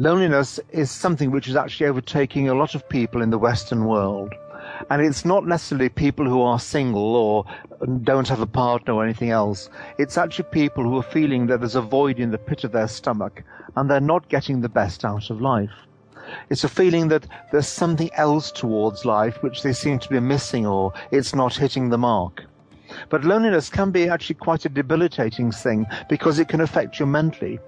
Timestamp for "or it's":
20.64-21.34